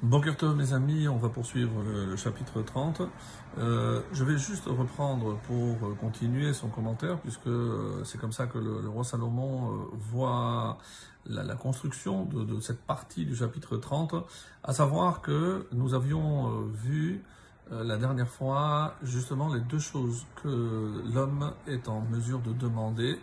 Bon 0.00 0.20
Tov 0.20 0.54
mes 0.54 0.74
amis, 0.74 1.08
on 1.08 1.16
va 1.16 1.28
poursuivre 1.28 1.82
le, 1.82 2.14
chapitre 2.14 2.62
30. 2.62 3.02
Euh, 3.58 4.00
je 4.12 4.22
vais 4.22 4.38
juste 4.38 4.66
reprendre 4.66 5.36
pour 5.48 5.98
continuer 5.98 6.52
son 6.52 6.68
commentaire, 6.68 7.18
puisque 7.18 7.48
euh, 7.48 8.04
c'est 8.04 8.16
comme 8.16 8.30
ça 8.30 8.46
que 8.46 8.58
le, 8.58 8.88
roi 8.88 9.02
Salomon 9.02 9.72
euh, 9.72 9.76
voit 10.12 10.78
la, 11.26 11.56
construction 11.56 12.24
de, 12.26 12.60
cette 12.60 12.80
partie 12.80 13.24
du 13.26 13.34
chapitre 13.34 13.76
30, 13.76 14.14
à 14.62 14.72
savoir 14.72 15.20
que 15.20 15.66
nous 15.72 15.94
avions 15.94 16.46
euh, 16.46 16.64
vu 16.72 17.24
euh, 17.72 17.82
la 17.82 17.96
dernière 17.96 18.28
fois 18.28 18.94
justement 19.02 19.52
les 19.52 19.60
deux 19.60 19.80
choses 19.80 20.26
que 20.42 21.02
l'homme 21.12 21.52
est 21.66 21.88
en 21.88 22.02
mesure 22.02 22.38
de 22.38 22.52
demander, 22.52 23.18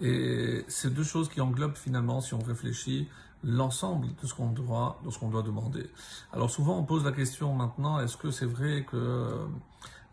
et 0.00 0.64
ces 0.68 0.88
deux 0.88 1.04
choses 1.04 1.28
qui 1.28 1.42
englobent 1.42 1.76
finalement, 1.76 2.22
si 2.22 2.32
on 2.32 2.40
réfléchit, 2.40 3.08
l'ensemble 3.44 4.08
de 4.20 4.26
ce 4.26 4.34
qu'on 4.34 4.50
doit, 4.50 4.98
demander. 5.42 5.90
Alors 6.32 6.50
souvent 6.50 6.78
on 6.78 6.84
pose 6.84 7.04
la 7.04 7.12
question 7.12 7.52
maintenant, 7.54 8.00
est-ce 8.00 8.16
que 8.16 8.30
c'est 8.30 8.46
vrai 8.46 8.84
que 8.90 8.96
euh, 8.96 9.46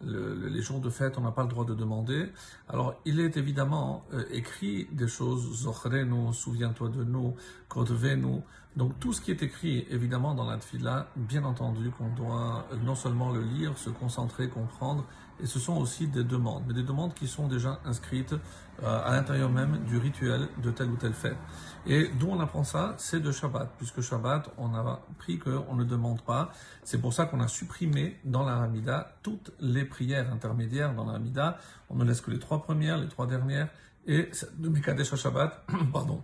le, 0.04 0.48
les 0.48 0.62
jours 0.62 0.80
de 0.80 0.90
fête, 0.90 1.18
on 1.18 1.22
n'a 1.22 1.32
pas 1.32 1.44
le 1.44 1.50
droit 1.50 1.66
de 1.66 1.74
demander? 1.74 2.30
Alors 2.68 2.96
il 3.06 3.20
est 3.20 3.38
évidemment 3.38 4.04
euh, 4.14 4.26
écrit 4.32 4.88
des 4.92 5.08
choses, 5.08 5.64
Zochrenu, 5.64 6.34
souviens-toi 6.34 6.90
de 6.90 7.04
nous, 7.04 7.36
Kotvenu, 7.70 8.42
donc 8.76 8.98
tout 9.00 9.12
ce 9.12 9.20
qui 9.20 9.32
est 9.32 9.44
écrit 9.44 9.86
évidemment 9.90 10.34
dans 10.34 10.46
la 10.46 10.58
tfila, 10.58 11.08
bien 11.16 11.44
entendu 11.44 11.92
qu'on 11.92 12.10
doit 12.10 12.68
non 12.84 12.96
seulement 12.96 13.32
le 13.32 13.42
lire, 13.42 13.78
se 13.78 13.90
concentrer, 13.90 14.48
comprendre, 14.48 15.06
et 15.42 15.46
ce 15.46 15.60
sont 15.60 15.76
aussi 15.78 16.08
des 16.08 16.24
demandes, 16.24 16.64
mais 16.68 16.74
des 16.74 16.84
demandes 16.84 17.14
qui 17.14 17.28
sont 17.28 17.48
déjà 17.48 17.80
inscrites 17.84 18.34
euh, 18.84 19.02
à 19.04 19.12
l'intérieur 19.12 19.50
même 19.50 19.80
du 19.86 19.98
rituel 19.98 20.48
de 20.62 20.72
telle 20.72 20.90
ou 20.90 20.96
telle 20.96 21.14
fête. 21.14 21.38
Et 21.86 22.10
d'où 22.20 22.28
on 22.30 22.40
apprend 22.40 22.64
ça? 22.64 22.94
C'est 22.98 23.20
de 23.20 23.32
Shabbat, 23.32 23.72
puisque 23.78 24.02
Shabbat, 24.02 24.50
on 24.58 24.74
a 24.76 25.02
appris 25.12 25.40
qu'on 25.40 25.76
ne 25.76 25.84
demande 25.84 26.22
pas. 26.22 26.52
C'est 26.84 27.02
pour 27.02 27.14
ça 27.14 27.26
qu'on 27.26 27.42
a 27.42 27.48
supprimé 27.48 28.20
dans 28.24 28.46
la 28.46 28.62
Hamida 28.62 29.16
toutes 29.24 29.52
les 29.60 29.84
prières 29.84 30.32
intermédiaires 30.32 30.94
dans 30.94 31.06
la 31.06 31.16
Hamida. 31.16 31.58
On 31.90 31.96
ne 31.96 32.06
laisse 32.06 32.22
que 32.22 32.32
les 32.32 32.40
trois 32.40 32.62
premières, 32.62 32.98
les 32.98 33.08
trois 33.08 33.26
dernières, 33.26 33.68
et 34.06 34.30
de 34.58 34.70
Mekadesh 34.70 35.16
Shabbat, 35.16 35.66
pardon. 35.94 36.22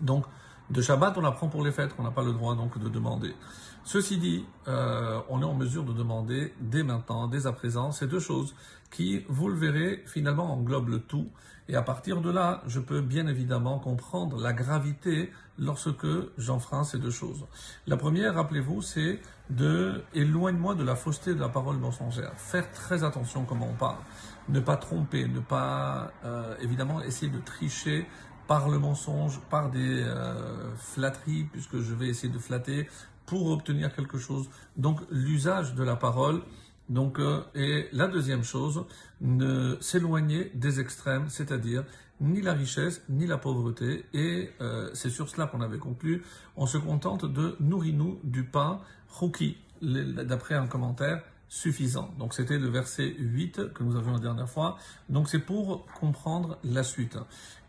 Donc, 0.00 0.24
de 0.70 0.80
Shabbat, 0.80 1.18
on 1.18 1.24
apprend 1.24 1.48
pour 1.48 1.64
les 1.64 1.72
fêtes, 1.72 1.94
qu'on 1.96 2.04
n'a 2.04 2.12
pas 2.12 2.22
le 2.22 2.32
droit 2.32 2.54
donc 2.54 2.78
de 2.78 2.88
demander. 2.88 3.34
Ceci 3.82 4.18
dit, 4.18 4.44
euh, 4.68 5.20
on 5.28 5.42
est 5.42 5.44
en 5.44 5.54
mesure 5.54 5.84
de 5.84 5.92
demander 5.92 6.54
dès 6.60 6.82
maintenant, 6.82 7.26
dès 7.26 7.46
à 7.46 7.52
présent, 7.52 7.90
ces 7.90 8.06
deux 8.06 8.20
choses 8.20 8.54
qui, 8.90 9.24
vous 9.28 9.48
le 9.48 9.56
verrez, 9.56 10.02
finalement 10.06 10.52
englobent 10.52 10.88
le 10.88 11.00
tout. 11.00 11.28
Et 11.68 11.76
à 11.76 11.82
partir 11.82 12.20
de 12.20 12.30
là, 12.30 12.62
je 12.66 12.80
peux 12.80 13.00
bien 13.00 13.26
évidemment 13.26 13.78
comprendre 13.78 14.40
la 14.40 14.52
gravité 14.52 15.30
lorsque 15.58 16.06
j'enfreins 16.36 16.84
ces 16.84 16.98
deux 16.98 17.10
choses. 17.10 17.46
La 17.86 17.96
première, 17.96 18.34
rappelez-vous, 18.34 18.82
c'est 18.82 19.20
de 19.50 20.02
éloigne-moi 20.14 20.74
de 20.74 20.84
la 20.84 20.96
fausseté 20.96 21.34
de 21.34 21.40
la 21.40 21.48
parole 21.48 21.76
mensongère. 21.76 22.32
Faire 22.36 22.70
très 22.72 23.04
attention 23.04 23.44
comment 23.44 23.68
on 23.70 23.76
parle. 23.76 23.98
Ne 24.48 24.60
pas 24.60 24.76
tromper, 24.76 25.28
ne 25.28 25.40
pas 25.40 26.12
euh, 26.24 26.56
évidemment 26.60 27.00
essayer 27.02 27.30
de 27.30 27.38
tricher 27.38 28.06
par 28.50 28.68
le 28.68 28.80
mensonge, 28.80 29.38
par 29.48 29.70
des 29.70 30.02
euh, 30.02 30.74
flatteries, 30.74 31.44
puisque 31.52 31.78
je 31.78 31.94
vais 31.94 32.08
essayer 32.08 32.32
de 32.32 32.38
flatter 32.40 32.88
pour 33.24 33.48
obtenir 33.52 33.94
quelque 33.94 34.18
chose. 34.18 34.50
Donc 34.76 34.98
l'usage 35.08 35.76
de 35.76 35.84
la 35.84 35.94
parole. 35.94 36.42
Donc, 36.88 37.20
euh, 37.20 37.42
et 37.54 37.86
la 37.92 38.08
deuxième 38.08 38.42
chose, 38.42 38.86
ne 39.20 39.76
s'éloigner 39.80 40.50
des 40.56 40.80
extrêmes, 40.80 41.28
c'est-à-dire 41.28 41.84
ni 42.20 42.40
la 42.40 42.52
richesse 42.52 43.02
ni 43.08 43.24
la 43.28 43.38
pauvreté. 43.38 44.04
Et 44.14 44.50
euh, 44.60 44.90
c'est 44.94 45.10
sur 45.10 45.28
cela 45.28 45.46
qu'on 45.46 45.60
avait 45.60 45.78
conclu. 45.78 46.24
On 46.56 46.66
se 46.66 46.76
contente 46.76 47.26
de 47.26 47.54
nourrir-nous 47.60 48.18
du 48.24 48.42
pain 48.42 48.80
d'après 49.80 50.56
un 50.56 50.66
commentaire 50.66 51.22
suffisant. 51.50 52.14
Donc 52.18 52.32
c'était 52.32 52.58
le 52.58 52.68
verset 52.68 53.14
8 53.18 53.74
que 53.74 53.82
nous 53.82 53.96
avions 53.96 54.12
la 54.12 54.20
dernière 54.20 54.48
fois. 54.48 54.78
Donc 55.10 55.28
c'est 55.28 55.40
pour 55.40 55.84
comprendre 56.00 56.56
la 56.64 56.82
suite. 56.82 57.18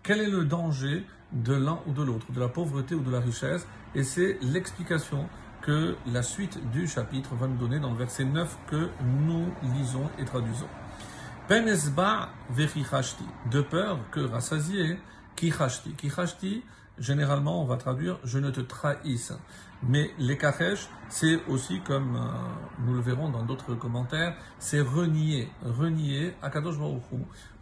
Quel 0.03 0.21
est 0.21 0.29
le 0.29 0.45
danger 0.45 1.05
de 1.33 1.53
l'un 1.53 1.79
ou 1.87 1.91
de 1.91 2.03
l'autre, 2.03 2.31
de 2.31 2.39
la 2.39 2.47
pauvreté 2.47 2.95
ou 2.95 3.01
de 3.01 3.11
la 3.11 3.19
richesse? 3.19 3.67
Et 3.95 4.03
c'est 4.03 4.37
l'explication 4.41 5.27
que 5.61 5.95
la 6.07 6.23
suite 6.23 6.57
du 6.71 6.87
chapitre 6.87 7.35
va 7.35 7.47
nous 7.47 7.57
donner 7.57 7.79
dans 7.79 7.91
le 7.91 7.97
verset 7.97 8.23
9 8.23 8.57
que 8.67 8.89
nous 9.03 9.47
lisons 9.75 10.09
et 10.17 10.25
traduisons. 10.25 10.69
De 11.49 13.61
peur 13.61 13.99
que 14.11 14.19
rassasié, 14.21 14.97
kichashti. 15.35 15.91
Kichashti, 15.93 16.63
généralement 16.97 17.61
on 17.61 17.65
va 17.65 17.77
traduire 17.77 18.19
je 18.23 18.39
ne 18.39 18.49
te 18.49 18.61
trahisse. 18.61 19.33
Mais 19.83 20.11
les 20.19 20.37
kachesh, 20.37 20.87
c'est 21.09 21.43
aussi, 21.47 21.79
comme 21.81 22.15
euh, 22.15 22.19
nous 22.85 22.93
le 22.93 23.01
verrons 23.01 23.29
dans 23.29 23.43
d'autres 23.43 23.73
commentaires, 23.73 24.35
c'est 24.59 24.79
renier, 24.79 25.49
renier 25.63 26.35
Akadosh 26.43 26.77
Baruch 26.77 27.01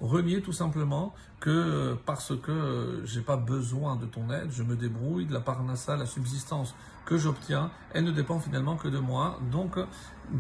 Renier 0.02 0.41
tout 0.41 0.52
simplement 0.52 1.13
que 1.40 1.50
euh, 1.50 1.96
parce 2.06 2.35
que 2.35 2.52
euh, 2.52 3.06
j'ai 3.06 3.22
pas 3.22 3.38
besoin 3.38 3.96
de 3.96 4.06
ton 4.06 4.30
aide, 4.31 4.51
je 4.51 4.63
me 4.63 4.75
débrouille, 4.75 5.28
de 5.28 5.34
la 5.34 5.40
parnassa, 5.40 5.96
la 5.96 6.06
subsistance 6.06 6.75
que 7.06 7.18
j'obtiens, 7.18 7.72
elle 7.94 8.03
ne 8.03 8.12
dépend 8.12 8.40
finalement 8.40 8.75
que 8.75 8.90
de 8.90 9.00
moi. 9.00 9.40
Donc, 9.50 9.80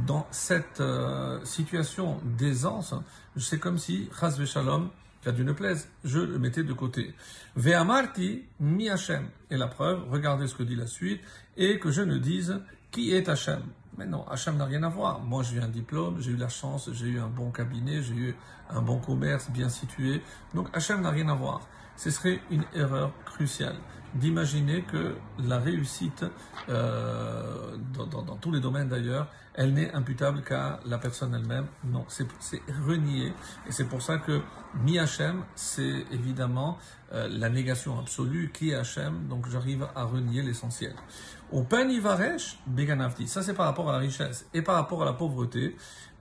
dans 0.05 0.27
cette 0.29 0.83
situation 1.43 2.19
d'aisance, 2.37 2.93
c'est 3.37 3.57
comme 3.57 3.79
si, 3.79 4.09
chas 4.19 4.37
shalom, 4.45 4.89
qu'à 5.23 5.31
Dieu 5.31 5.43
ne 5.43 5.53
plaise, 5.53 5.89
je 6.03 6.19
le 6.19 6.39
mettais 6.39 6.63
de 6.63 6.73
côté. 6.73 7.13
Ve'amarti 7.55 8.43
mi 8.59 8.89
Hashem. 8.89 9.27
Et 9.49 9.57
la 9.57 9.67
preuve, 9.67 10.09
regardez 10.09 10.47
ce 10.47 10.55
que 10.55 10.63
dit 10.63 10.75
la 10.75 10.87
suite, 10.87 11.21
et 11.57 11.79
que 11.79 11.91
je 11.91 12.01
ne 12.01 12.17
dise 12.17 12.61
qui 12.91 13.11
est 13.11 13.29
Hashem. 13.29 13.61
Mais 13.97 14.05
non, 14.05 14.25
Hachem 14.27 14.55
n'a 14.55 14.65
rien 14.65 14.83
à 14.83 14.89
voir. 14.89 15.19
Moi, 15.19 15.43
j'ai 15.43 15.57
eu 15.57 15.61
un 15.61 15.67
diplôme, 15.67 16.21
j'ai 16.21 16.31
eu 16.31 16.37
la 16.37 16.47
chance, 16.47 16.89
j'ai 16.93 17.07
eu 17.07 17.19
un 17.19 17.27
bon 17.27 17.51
cabinet, 17.51 18.01
j'ai 18.01 18.15
eu 18.15 18.35
un 18.69 18.81
bon 18.81 18.99
commerce 18.99 19.49
bien 19.51 19.67
situé. 19.67 20.21
Donc, 20.53 20.69
Hachem 20.73 21.01
n'a 21.01 21.09
rien 21.09 21.27
à 21.27 21.33
voir. 21.33 21.67
Ce 21.99 22.11
serait 22.11 22.39
une 22.49 22.63
erreur 22.73 23.11
cruciale 23.25 23.75
d'imaginer 24.15 24.83
que 24.83 25.15
la 25.37 25.59
réussite, 25.59 26.23
euh, 26.69 27.75
dans, 27.93 28.37
tous 28.37 28.53
les 28.53 28.61
domaines 28.61 28.87
d'ailleurs, 28.87 29.27
elle 29.53 29.73
n'est 29.73 29.91
imputable 29.91 30.41
qu'à 30.41 30.79
la 30.85 30.97
personne 30.97 31.35
elle-même. 31.35 31.67
Non, 31.83 32.05
c'est 32.07 32.25
renier. 32.87 33.33
Et 33.67 33.73
c'est 33.73 33.83
pour 33.83 34.01
ça 34.01 34.17
que 34.17 34.39
mi 34.81 34.97
Hachem, 34.97 35.43
c'est 35.55 36.05
évidemment 36.13 36.77
euh, 37.11 37.27
la 37.29 37.49
négation 37.49 37.99
absolue 37.99 38.49
qui 38.53 38.69
est 38.69 38.75
Hachem. 38.75 39.27
Donc 39.27 39.49
j'arrive 39.49 39.85
à 39.93 40.05
renier 40.05 40.41
l'essentiel. 40.41 40.95
Au 41.51 41.63
pen 41.63 41.91
ivaresh 41.91 42.59
beganavti. 42.65 43.27
Ça 43.27 43.43
c'est 43.43 43.53
par 43.53 43.65
rapport 43.65 43.89
à 43.89 43.91
la 43.91 43.99
richesse. 43.99 44.47
Et 44.53 44.61
par 44.61 44.75
rapport 44.75 45.01
à 45.01 45.05
la 45.05 45.13
pauvreté, 45.13 45.75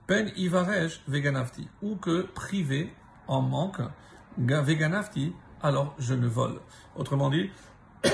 pen 0.07 0.29
ivaresh 0.35 1.01
veganavti. 1.07 1.69
Ou 1.81 1.95
que 1.95 2.23
privé 2.23 2.93
en 3.29 3.41
manque, 3.41 3.81
veganavti, 4.37 5.33
alors 5.61 5.95
je 5.99 6.13
ne 6.13 6.27
vole. 6.27 6.59
Autrement 6.95 7.29
dit, 7.29 7.49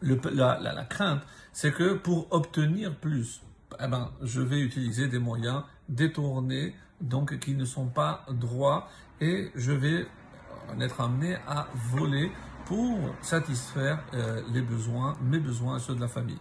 le, 0.00 0.20
la, 0.32 0.84
crainte, 0.84 1.22
c'est 1.52 1.72
que 1.72 1.94
pour 1.94 2.32
obtenir 2.32 2.94
plus, 2.96 3.42
eh 3.80 3.86
ben, 3.88 4.10
je 4.22 4.40
vais 4.40 4.60
utiliser 4.60 5.08
des 5.08 5.18
moyens 5.18 5.62
détournés, 5.88 6.74
donc 7.00 7.38
qui 7.38 7.54
ne 7.54 7.64
sont 7.64 7.86
pas 7.86 8.24
droits, 8.30 8.88
et 9.20 9.50
je 9.54 9.72
vais 9.72 10.06
en 10.74 10.80
être 10.80 11.00
amené 11.00 11.36
à 11.46 11.66
voler 11.74 12.30
pour 12.66 12.98
satisfaire 13.20 14.02
euh, 14.14 14.42
les 14.52 14.62
besoins, 14.62 15.16
mes 15.20 15.38
besoins 15.38 15.76
et 15.76 15.80
ceux 15.80 15.94
de 15.94 16.00
la 16.00 16.08
famille. 16.08 16.40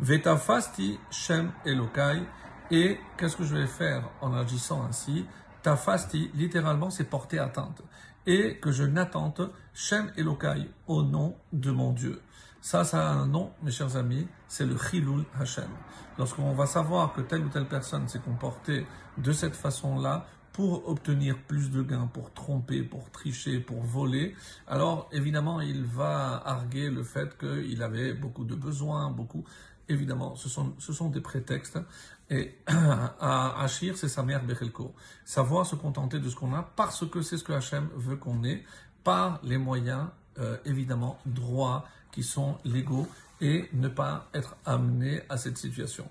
Vetafasti 0.00 0.98
Shem 1.10 1.52
Elokai, 1.64 2.22
et 2.70 2.98
qu'est-ce 3.16 3.36
que 3.36 3.44
je 3.44 3.54
vais 3.54 3.66
faire 3.66 4.08
en 4.20 4.34
agissant 4.34 4.84
ainsi? 4.84 5.26
Tafasti, 5.64 6.30
littéralement, 6.34 6.90
c'est 6.90 7.04
porter 7.04 7.38
atteinte. 7.38 7.80
Et 8.26 8.58
que 8.58 8.70
je 8.70 8.84
n'attente 8.84 9.40
Shem 9.72 10.12
Elokai 10.18 10.68
au 10.86 11.02
nom 11.02 11.36
de 11.54 11.70
mon 11.70 11.94
Dieu. 11.94 12.20
Ça, 12.60 12.84
ça 12.84 13.10
a 13.10 13.14
un 13.14 13.26
nom, 13.26 13.50
mes 13.62 13.70
chers 13.70 13.96
amis, 13.96 14.28
c'est 14.46 14.66
le 14.66 14.76
Chilul 14.76 15.24
Hashem. 15.40 15.70
Lorsqu'on 16.18 16.52
va 16.52 16.66
savoir 16.66 17.14
que 17.14 17.22
telle 17.22 17.46
ou 17.46 17.48
telle 17.48 17.66
personne 17.66 18.06
s'est 18.08 18.18
comportée 18.18 18.86
de 19.16 19.32
cette 19.32 19.56
façon-là 19.56 20.26
pour 20.52 20.86
obtenir 20.86 21.38
plus 21.48 21.70
de 21.70 21.82
gains, 21.82 22.10
pour 22.12 22.34
tromper, 22.34 22.82
pour 22.82 23.10
tricher, 23.10 23.58
pour 23.58 23.82
voler, 23.82 24.34
alors 24.66 25.08
évidemment, 25.12 25.62
il 25.62 25.84
va 25.84 26.42
arguer 26.44 26.90
le 26.90 27.04
fait 27.04 27.38
qu'il 27.38 27.82
avait 27.82 28.12
beaucoup 28.12 28.44
de 28.44 28.54
besoins, 28.54 29.10
beaucoup. 29.10 29.44
Évidemment, 29.88 30.34
ce 30.36 30.48
sont, 30.48 30.74
ce 30.78 30.92
sont 30.92 31.10
des 31.10 31.20
prétextes. 31.20 31.78
Et 32.30 32.54
à 32.66 33.62
Achir, 33.62 33.96
c'est 33.96 34.08
sa 34.08 34.22
mère 34.22 34.44
Bechelko. 34.44 34.94
Savoir 35.24 35.66
se 35.66 35.76
contenter 35.76 36.18
de 36.18 36.28
ce 36.28 36.36
qu'on 36.36 36.54
a 36.54 36.62
parce 36.76 37.06
que 37.06 37.22
c'est 37.22 37.36
ce 37.36 37.44
que 37.44 37.52
Hachem 37.52 37.88
veut 37.94 38.16
qu'on 38.16 38.44
ait 38.44 38.64
par 39.02 39.40
les 39.42 39.58
moyens, 39.58 40.06
euh, 40.38 40.56
évidemment, 40.64 41.18
droits 41.26 41.84
qui 42.12 42.22
sont 42.22 42.56
légaux 42.64 43.06
et 43.40 43.68
ne 43.74 43.88
pas 43.88 44.28
être 44.32 44.56
amené 44.64 45.20
à 45.28 45.36
cette 45.36 45.58
situation. 45.58 46.08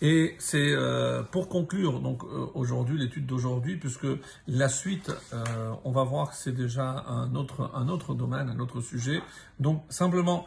Et 0.00 0.36
c'est 0.38 0.72
euh, 0.74 1.22
pour 1.22 1.48
conclure 1.48 2.00
donc 2.00 2.22
euh, 2.22 2.46
aujourd'hui 2.54 2.98
l'étude 2.98 3.26
d'aujourd'hui, 3.26 3.76
puisque 3.76 4.06
la 4.46 4.68
suite, 4.68 5.10
on 5.84 5.90
va 5.90 6.04
voir 6.04 6.30
que 6.30 6.36
c'est 6.36 6.52
déjà 6.52 7.04
un 7.08 7.34
autre 7.34 7.70
un 7.74 7.88
autre 7.88 8.14
domaine, 8.14 8.48
un 8.48 8.58
autre 8.58 8.80
sujet. 8.80 9.22
Donc 9.58 9.84
simplement 9.88 10.46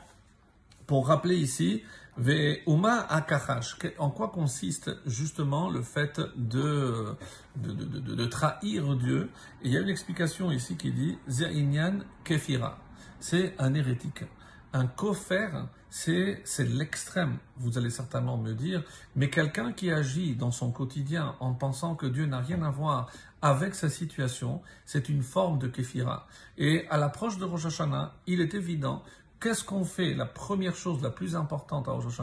pour 0.89 1.05
rappeler 1.05 1.35
ici, 1.35 1.83
Ve'uma 2.17 3.05
akachash, 3.11 3.77
en 3.99 4.09
quoi 4.09 4.29
consiste 4.29 4.89
justement 5.05 5.69
le 5.69 5.83
fait 5.83 6.19
de, 6.35 7.15
de, 7.55 8.25
trahir 8.25 8.95
Dieu 8.95 9.29
il 9.61 9.71
y 9.71 9.77
a 9.77 9.81
une 9.81 9.89
explication 9.89 10.51
ici 10.51 10.77
qui 10.77 10.91
dit 10.91 11.19
Zerinyan 11.27 11.99
kefira, 12.23 12.79
c'est 13.19 13.53
un 13.59 13.75
hérétique. 13.75 14.23
Un 14.73 14.87
kofer, 14.87 15.49
c'est 15.91 16.43
l'extrême, 16.59 17.37
vous 17.57 17.77
allez 17.77 17.91
certainement 17.91 18.37
me 18.37 18.53
dire, 18.53 18.83
mais 19.15 19.29
quelqu'un 19.29 19.73
qui 19.73 19.91
agit 19.91 20.35
dans 20.35 20.51
son 20.51 20.71
quotidien 20.71 21.35
en 21.39 21.53
pensant 21.53 21.95
que 21.95 22.07
Dieu 22.07 22.25
n'a 22.25 22.39
rien 22.39 22.63
à 22.63 22.71
voir 22.71 23.11
avec 23.43 23.75
sa 23.75 23.89
situation, 23.89 24.61
c'est 24.85 25.07
une 25.07 25.23
forme 25.23 25.59
de 25.59 25.67
kéfira. 25.67 26.27
Et 26.57 26.87
à 26.89 26.97
l'approche 26.97 27.37
de 27.37 27.45
Rosh 27.45 27.67
Hashanah, 27.67 28.15
il 28.25 28.41
est 28.41 28.55
évident 28.55 29.03
Qu'est-ce 29.39 29.63
qu'on 29.63 29.85
fait? 29.85 30.13
La 30.13 30.25
première 30.25 30.75
chose 30.75 31.01
la 31.01 31.11
plus 31.11 31.33
importante 31.33 31.87
à 31.87 31.91
Rosh 31.91 32.19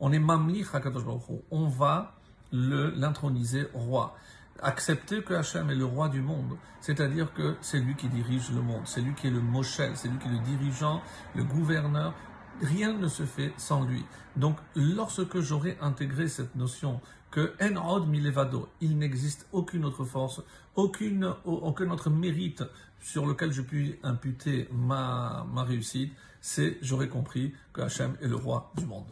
on 0.00 0.12
est 0.12 0.18
Mamlich 0.18 0.66
HaKadosh 0.72 1.04
Baruch 1.04 1.42
On 1.50 1.68
va 1.68 2.14
l'introniser 2.52 3.68
roi. 3.74 4.16
Accepter 4.62 5.22
que 5.22 5.34
Hachem 5.34 5.68
est 5.68 5.74
le 5.74 5.84
roi 5.84 6.08
du 6.08 6.22
monde, 6.22 6.56
c'est-à-dire 6.80 7.34
que 7.34 7.56
c'est 7.60 7.80
lui 7.80 7.96
qui 7.96 8.08
dirige 8.08 8.50
le 8.50 8.62
monde, 8.62 8.80
c'est 8.86 9.02
lui 9.02 9.12
qui 9.14 9.26
est 9.26 9.30
le 9.30 9.40
Moshel, 9.40 9.94
c'est 9.94 10.08
lui 10.08 10.16
qui 10.18 10.28
est 10.28 10.30
le 10.30 10.38
dirigeant, 10.38 11.02
le 11.34 11.44
gouverneur. 11.44 12.14
Rien 12.62 12.92
ne 12.92 13.08
se 13.08 13.24
fait 13.24 13.52
sans 13.56 13.84
lui. 13.84 14.04
Donc, 14.36 14.56
lorsque 14.74 15.40
j'aurai 15.40 15.76
intégré 15.80 16.28
cette 16.28 16.54
notion 16.56 17.00
que 17.30 17.52
En 17.60 18.06
Milevado, 18.06 18.68
il 18.80 18.96
n'existe 18.96 19.48
aucune 19.52 19.84
autre 19.84 20.04
force, 20.04 20.40
aucune, 20.76 21.34
aucun 21.44 21.90
autre 21.90 22.08
mérite 22.08 22.62
sur 23.00 23.26
lequel 23.26 23.52
je 23.52 23.60
puis 23.60 23.98
imputer 24.04 24.68
ma, 24.72 25.44
ma 25.52 25.64
réussite, 25.64 26.12
c'est 26.40 26.78
j'aurais 26.80 27.08
compris 27.08 27.52
que 27.72 27.80
Hachem 27.80 28.16
est 28.22 28.28
le 28.28 28.36
roi 28.36 28.72
du 28.76 28.86
monde. 28.86 29.10